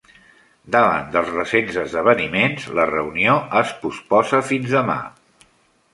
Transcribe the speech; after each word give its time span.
Davant 0.75 1.11
dels 1.15 1.27
recents 1.35 1.77
esdeveniments, 1.83 2.65
la 2.79 2.87
reunió 2.95 3.37
es 3.61 3.75
postposa 3.85 4.41
fins 4.53 4.75
demà. 4.79 5.01